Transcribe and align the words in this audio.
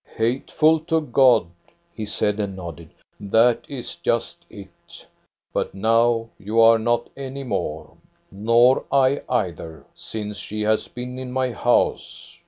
"Hateful 0.17 0.79
to 0.85 0.99
God," 1.01 1.45
he 1.93 2.07
said 2.07 2.39
and 2.39 2.55
nodded." 2.55 2.89
That 3.19 3.65
is 3.69 3.97
just 3.97 4.45
it. 4.49 5.05
But 5.53 5.75
now 5.75 6.29
you 6.39 6.59
are 6.59 6.79
not 6.79 7.11
any 7.15 7.43
more; 7.43 7.97
nor 8.31 8.83
I 8.91 9.21
either, 9.29 9.85
since 9.93 10.37
she 10.37 10.63
has 10.63 10.87
been 10.87 11.19
in 11.19 11.31
my 11.31 11.51
house. 11.51 12.39